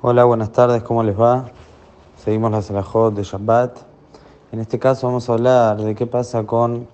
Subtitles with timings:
[0.00, 1.46] Hola, buenas tardes, ¿cómo les va?
[2.18, 3.78] Seguimos la Salahot de Shabbat.
[4.52, 6.86] En este caso vamos a hablar de qué pasa con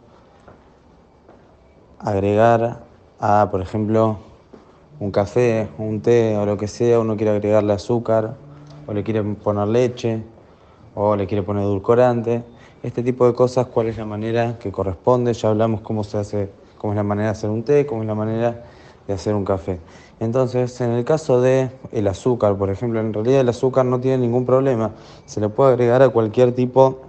[1.98, 2.80] agregar
[3.20, 4.16] a, por ejemplo,
[5.00, 8.36] un café, un té o lo que sea, uno quiere agregarle azúcar,
[8.86, 10.24] o le quiere poner leche,
[10.94, 12.42] o le quiere poner edulcorante.
[12.82, 15.34] Este tipo de cosas, cuál es la manera que corresponde.
[15.34, 18.08] Ya hablamos cómo se hace, cómo es la manera de hacer un té, cómo es
[18.08, 18.64] la manera
[19.06, 19.80] de hacer un café.
[20.20, 24.18] Entonces, en el caso de el azúcar, por ejemplo, en realidad el azúcar no tiene
[24.18, 24.92] ningún problema.
[25.26, 27.00] Se le puede agregar a cualquier tipo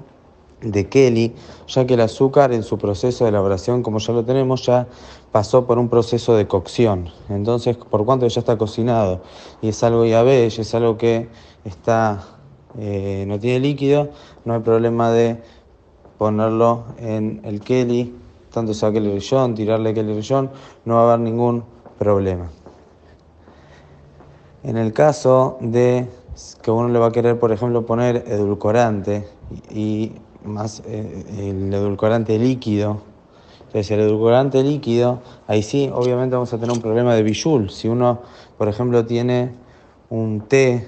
[0.62, 1.34] de Kelly,
[1.68, 4.88] ya que el azúcar en su proceso de elaboración, como ya lo tenemos, ya
[5.32, 7.10] pasó por un proceso de cocción.
[7.30, 9.22] Entonces, por cuanto ya está cocinado
[9.62, 11.30] y es algo yabé, es algo que
[11.64, 12.24] está,
[12.80, 14.10] eh, no tiene líquido,
[14.46, 15.42] no hay problema de
[16.18, 18.16] ponerlo en el Kelly,
[18.52, 20.50] tanto sea Kelly Rillón, tirarle Kelly Rillón,
[20.86, 22.50] no va a haber ningún problema.
[24.64, 26.08] En el caso de
[26.62, 29.28] que uno le va a querer, por ejemplo, poner edulcorante
[29.70, 33.02] y más eh, el edulcorante líquido,
[33.60, 37.70] entonces el edulcorante líquido, ahí sí, obviamente vamos a tener un problema de bijul.
[37.70, 38.20] Si uno,
[38.58, 39.54] por ejemplo, tiene
[40.10, 40.88] un té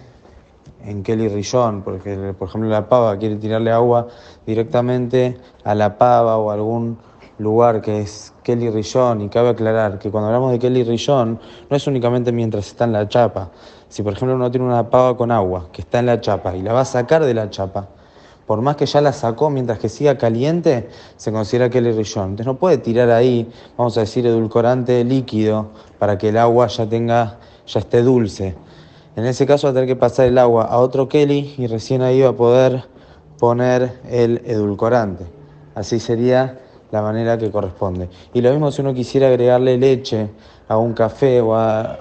[0.85, 4.07] en Kelly Rillón, porque por ejemplo la pava quiere tirarle agua
[4.45, 6.97] directamente a la pava o a algún
[7.39, 11.77] lugar que es Kelly Rillón, y cabe aclarar que cuando hablamos de Kelly Rillón no
[11.77, 13.49] es únicamente mientras está en la chapa.
[13.89, 16.61] Si por ejemplo uno tiene una pava con agua que está en la chapa y
[16.61, 17.87] la va a sacar de la chapa,
[18.45, 22.29] por más que ya la sacó mientras que siga caliente, se considera Kelly Rillón.
[22.29, 25.67] Entonces no puede tirar ahí, vamos a decir, edulcorante líquido
[25.99, 28.55] para que el agua ya tenga, ya esté dulce.
[29.17, 32.01] En ese caso va a tener que pasar el agua a otro Kelly y recién
[32.01, 32.85] ahí va a poder
[33.37, 35.25] poner el edulcorante.
[35.75, 36.59] Así sería
[36.91, 38.09] la manera que corresponde.
[38.33, 40.29] Y lo mismo si uno quisiera agregarle leche
[40.67, 41.97] a un café o a,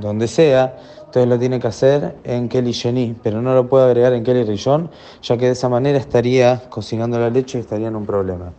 [0.00, 4.12] donde sea, entonces lo tiene que hacer en Kelly Jenny, pero no lo puede agregar
[4.14, 4.90] en Kelly Rillón,
[5.22, 8.52] ya que de esa manera estaría cocinando la leche y estaría en un problema.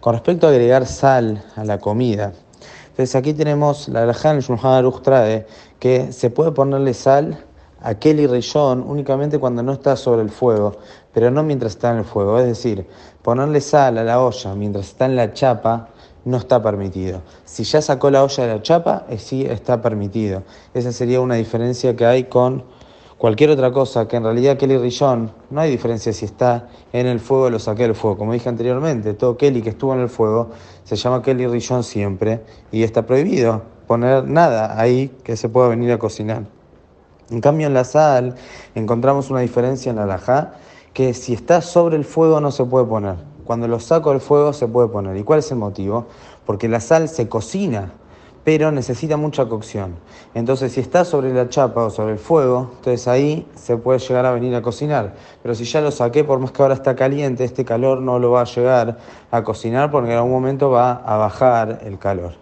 [0.00, 2.32] Con respecto a agregar sal a la comida,
[2.90, 5.46] entonces aquí tenemos la Rajan Shulchan trae
[5.78, 7.38] que se puede ponerle sal
[7.80, 10.76] a Kelly Rillón únicamente cuando no está sobre el fuego,
[11.12, 12.38] pero no mientras está en el fuego.
[12.38, 12.86] Es decir,
[13.22, 15.88] ponerle sal a la olla mientras está en la chapa
[16.24, 17.22] no está permitido.
[17.44, 20.42] Si ya sacó la olla de la chapa, eh, sí está permitido.
[20.74, 22.64] Esa sería una diferencia que hay con
[23.18, 27.20] cualquier otra cosa, que en realidad Kelly Rillón no hay diferencia si está en el
[27.20, 28.18] fuego o lo saqué del fuego.
[28.18, 30.50] Como dije anteriormente, todo Kelly que estuvo en el fuego
[30.84, 35.92] se llama Kelly Rillón siempre y está prohibido poner nada ahí que se pueda venir
[35.92, 36.44] a cocinar.
[37.30, 38.34] En cambio, en la sal
[38.74, 40.54] encontramos una diferencia en la alajá,
[40.92, 43.16] que si está sobre el fuego no se puede poner.
[43.44, 45.16] Cuando lo saco del fuego se puede poner.
[45.16, 46.06] ¿Y cuál es el motivo?
[46.46, 47.92] Porque la sal se cocina,
[48.44, 49.96] pero necesita mucha cocción.
[50.34, 54.26] Entonces, si está sobre la chapa o sobre el fuego, entonces ahí se puede llegar
[54.26, 55.14] a venir a cocinar.
[55.42, 58.30] Pero si ya lo saqué, por más que ahora está caliente, este calor no lo
[58.30, 58.98] va a llegar
[59.30, 62.34] a cocinar porque en algún momento va a bajar el calor.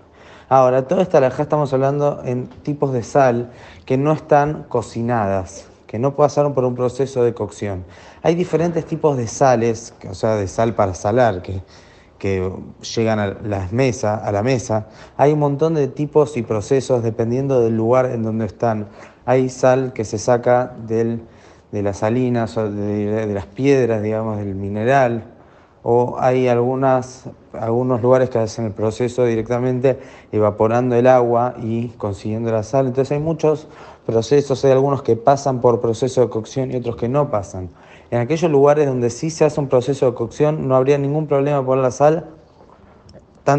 [0.48, 3.52] Ahora, toda esta alajá estamos hablando en tipos de sal
[3.86, 7.84] que no están cocinadas, que no pasaron por un proceso de cocción.
[8.22, 11.62] Hay diferentes tipos de sales, o sea, de sal para salar, que,
[12.16, 12.48] que
[12.94, 14.86] llegan a, las mesas, a la mesa.
[15.16, 18.86] Hay un montón de tipos y procesos dependiendo del lugar en donde están.
[19.26, 21.22] Hay sal que se saca del,
[21.72, 25.24] de las salinas, o de, de las piedras, digamos, del mineral
[25.82, 29.98] o hay algunas, algunos lugares que hacen el proceso directamente
[30.32, 32.86] evaporando el agua y consiguiendo la sal.
[32.86, 33.68] Entonces hay muchos
[34.06, 37.70] procesos, hay algunos que pasan por proceso de cocción y otros que no pasan.
[38.10, 41.64] En aquellos lugares donde sí se hace un proceso de cocción no habría ningún problema
[41.64, 42.30] poner la sal,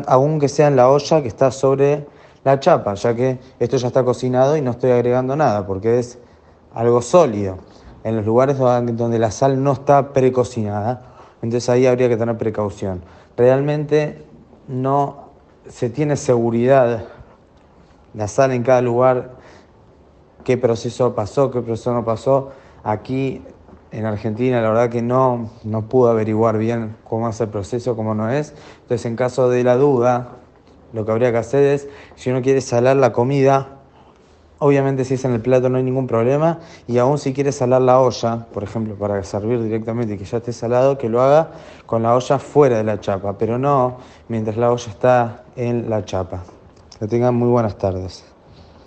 [0.08, 2.06] aunque sea en la olla que está sobre
[2.44, 6.18] la chapa, ya que esto ya está cocinado y no estoy agregando nada, porque es
[6.74, 7.58] algo sólido.
[8.04, 13.04] En los lugares donde la sal no está precocinada, entonces ahí habría que tener precaución.
[13.38, 14.26] Realmente
[14.68, 15.32] no
[15.68, 17.06] se tiene seguridad
[18.14, 19.36] la sal en cada lugar,
[20.44, 22.52] qué proceso pasó, qué proceso no pasó.
[22.84, 23.42] Aquí
[23.92, 28.16] en Argentina la verdad que no, no pude averiguar bien cómo es el proceso, cómo
[28.16, 28.54] no es.
[28.82, 30.30] Entonces en caso de la duda,
[30.94, 33.81] lo que habría que hacer es, si uno quiere salar la comida,
[34.64, 37.82] Obviamente si es en el plato no hay ningún problema y aún si quieres salar
[37.82, 41.50] la olla, por ejemplo, para servir directamente y que ya esté salado, que lo haga
[41.88, 43.98] con la olla fuera de la chapa, pero no
[44.28, 46.44] mientras la olla está en la chapa.
[47.00, 48.31] Que tengan muy buenas tardes.